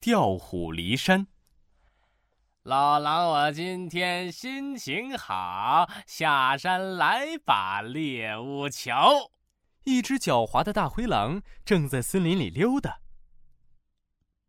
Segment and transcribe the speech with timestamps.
[0.00, 1.26] 调虎离山。
[2.62, 9.30] 老狼，我今天心情好，下山来把猎物瞧。
[9.84, 13.00] 一只狡猾的大灰狼正在森林里溜达。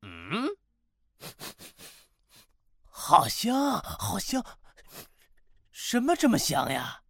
[0.03, 0.47] 嗯，
[2.85, 4.41] 好香，好香！
[5.69, 7.01] 什么这么香呀？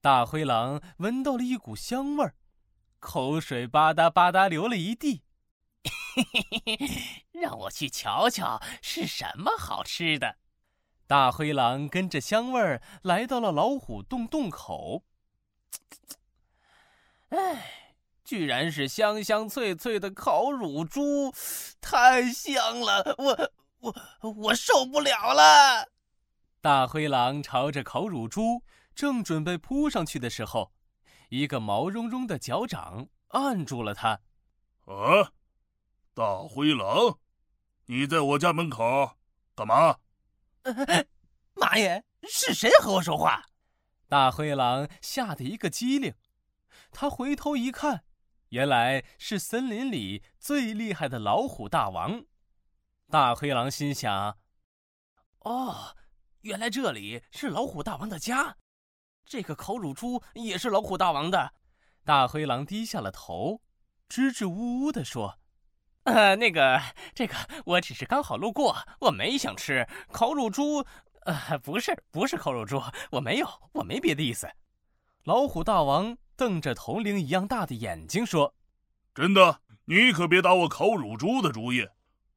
[0.00, 2.34] 大灰狼闻到了一股香味儿，
[2.98, 5.22] 口水吧嗒吧嗒流了一地。
[5.84, 10.36] 嘿嘿嘿嘿，让我去瞧瞧是什么好吃的。
[11.06, 15.04] 大灰狼跟着香味儿来到了老虎洞洞口。
[17.30, 21.32] 哎，居然是香香脆脆的烤乳猪，
[21.80, 23.14] 太香了！
[23.18, 23.50] 我
[23.80, 25.88] 我我受不了了！
[26.60, 28.62] 大灰狼朝着烤乳猪
[28.94, 30.72] 正准备扑上去的时候，
[31.28, 34.20] 一个毛茸茸的脚掌按住了它。
[34.86, 35.32] 啊！
[36.18, 37.20] 大灰狼，
[37.86, 39.12] 你在我家门口
[39.54, 39.98] 干嘛？
[41.54, 42.04] 妈耶！
[42.28, 43.44] 是谁和我说话？
[44.08, 46.12] 大灰狼吓得一个机灵，
[46.90, 48.02] 他回头一看，
[48.48, 52.24] 原来是森林里最厉害的老虎大王。
[53.08, 54.36] 大灰狼心想
[55.46, 55.94] ：“哦，
[56.40, 58.56] 原来这里是老虎大王的家，
[59.24, 61.54] 这个烤乳猪也是老虎大王的。”
[62.04, 63.62] 大灰狼低下了头，
[64.08, 65.38] 支支吾吾地说。
[66.08, 66.80] 呃，那个，
[67.14, 67.34] 这个，
[67.66, 70.84] 我只是刚好路过，我没想吃烤乳猪。
[71.26, 74.48] 呃，不是，不是烤乳猪，我没有，我没别的意思。
[75.24, 78.54] 老虎大王瞪着铜铃一样大的眼睛说
[79.14, 81.86] ：“真的，你可别打我烤乳猪的主意，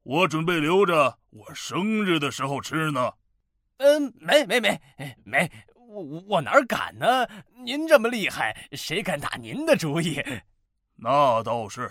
[0.02, 3.14] 我准备留着我生日的时候吃呢。”
[3.78, 4.78] 嗯，没没没
[5.24, 7.26] 没，我我哪敢呢？
[7.64, 10.22] 您这么厉害，谁敢打您的主意？
[10.96, 11.90] 那倒是，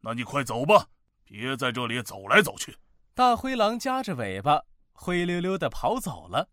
[0.00, 0.88] 那你快走吧。
[1.30, 2.76] 别在这里走来走去！
[3.14, 6.50] 大灰狼夹着尾巴，灰溜溜的跑走了。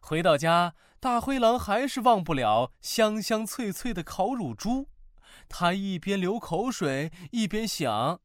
[0.00, 4.88] 回到家，大灰狼还是忘不了香香脆脆的烤乳猪。
[5.50, 8.18] 他一边流口水，一边想：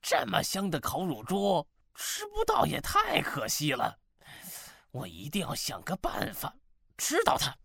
[0.00, 3.98] 这么香的烤乳猪，吃不到也太可惜了。
[4.90, 6.56] 我一定要想个办法
[6.98, 7.56] 吃到它。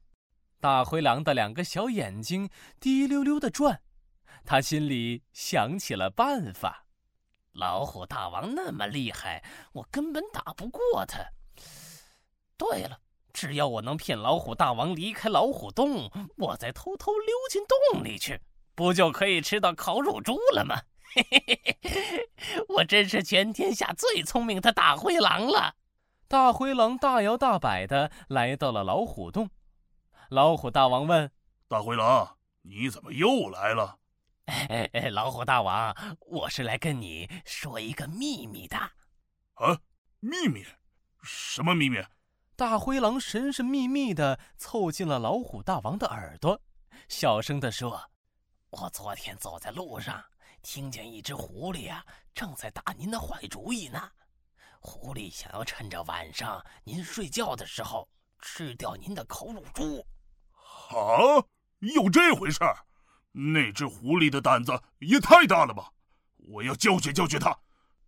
[0.59, 2.47] 大灰狼的两个小眼睛
[2.79, 3.81] 滴溜溜的转。
[4.47, 6.85] 他心里想起了办法，
[7.51, 9.43] 老虎大王那么厉害，
[9.73, 11.19] 我根本打不过他。
[12.57, 12.97] 对了，
[13.33, 18.39] 只要我能骗老虎大王离开老虎洞，我再偷偷溜进洞里去，
[18.73, 20.81] 不就可以吃到烤乳猪了吗？
[21.13, 22.29] 嘿嘿嘿嘿，
[22.69, 25.75] 我真是全天下最聪明的大灰狼了。
[26.29, 29.49] 大灰狼大摇大摆的来到了老虎洞。
[30.29, 31.29] 老虎大王问
[31.67, 33.97] ：“大灰狼，你怎么又来了？”
[34.47, 38.77] 哎 哎，老虎大王，我是来跟你说一个秘密的。
[39.55, 39.77] 啊，
[40.19, 40.65] 秘密？
[41.21, 41.97] 什么秘密？
[42.55, 46.61] 大灰狼神神秘秘的凑近了老虎大王的耳朵，
[47.09, 48.09] 小声的说
[48.71, 50.23] ：“我昨天走在路上，
[50.61, 54.11] 听见一只狐狸啊，正在打您的坏主意呢。
[54.79, 58.07] 狐狸想要趁着晚上您睡觉的时候
[58.39, 60.05] 吃掉您的烤乳猪。”
[60.89, 61.43] 啊，
[61.79, 62.86] 有这回事儿？
[63.39, 65.91] 那只狐狸的胆子也太大了吧！
[66.37, 67.55] 我要教训教训它。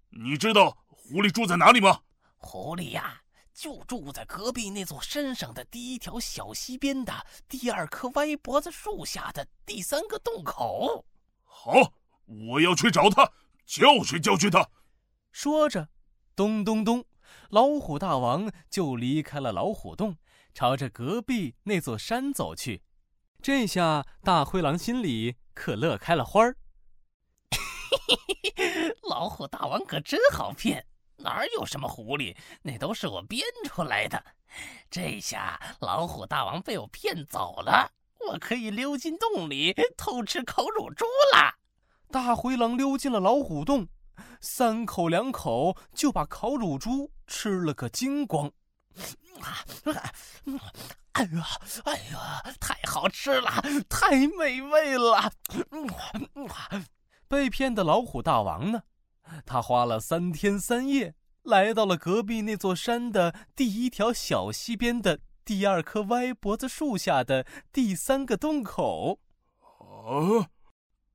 [0.09, 2.01] 你知道狐狸住在哪里吗？
[2.37, 3.21] 狐狸呀，
[3.53, 7.13] 就住在隔壁那座山上的第一条小溪边的
[7.47, 11.05] 第二棵歪脖子树下的第三个洞口。
[11.43, 11.93] 好，
[12.25, 13.31] 我要去找它，
[13.67, 14.67] 教训教训它。
[15.31, 15.89] 说着，
[16.35, 17.05] 咚咚咚，
[17.49, 20.17] 老虎大王就离开了老虎洞，
[20.55, 22.81] 朝着隔壁那座山走去。
[23.41, 26.57] 这下大灰狼心里可乐开了花儿。
[29.09, 30.85] 老虎大王可真好骗，
[31.17, 34.21] 哪有什么狐狸，那都是我编出来的。
[34.89, 37.91] 这下老虎大王被我骗走了，
[38.27, 41.55] 我可以溜进洞里偷吃烤乳猪了。
[42.11, 43.87] 大灰狼溜进了老虎洞，
[44.41, 48.51] 三口两口就把烤乳猪吃了个精光。
[51.13, 51.43] 哎呀，
[51.83, 53.51] 哎呀，太好吃了，
[53.89, 55.31] 太美味了！
[57.27, 58.83] 被骗的老虎大王呢？
[59.45, 69.19] 他花了三天三夜，来到了隔壁那座山的第一条小溪边的第二棵歪脖子树下的第三个洞口。
[69.59, 70.49] 啊，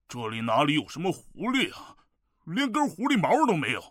[0.07, 1.97] 这里哪里有什么狐狸啊？
[2.45, 3.83] 连根狐狸毛都没有。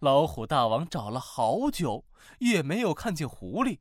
[0.00, 2.04] 老虎大王找了好久，
[2.38, 3.78] 也没有看见狐狸。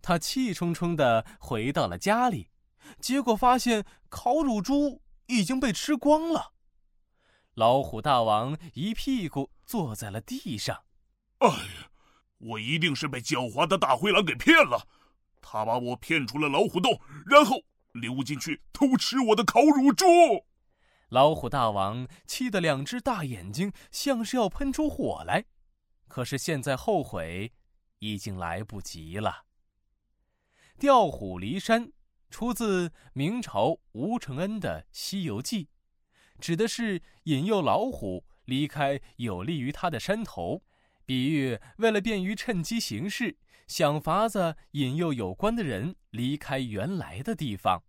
[0.00, 2.50] 他气冲冲地回到了家里，
[3.00, 6.52] 结果发现烤乳猪已经被吃光了。
[7.54, 10.84] 老虎大王一屁股坐在了地上。
[11.38, 11.90] 哎呀，
[12.38, 14.88] 我一定是被狡猾的大灰狼给骗了，
[15.40, 17.58] 他把我骗出了老虎洞，然后
[17.92, 20.06] 溜进去偷吃我的烤乳猪。
[21.10, 25.44] 老虎大王气得两只大眼睛像是要喷出火来，
[26.08, 27.52] 可是现在后悔
[28.02, 29.44] 已经来不及了。
[30.76, 31.92] 调虎离山
[32.30, 35.66] 出自明朝吴承恩的《西游记》，
[36.40, 40.64] 指的是引诱老虎离开有利于它的山头，
[41.06, 43.38] 比喻为了便于趁机行事，
[43.68, 47.84] 想法子引诱有关的人离开原来的地方。